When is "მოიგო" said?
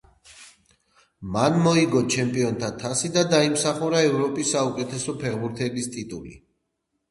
1.65-2.01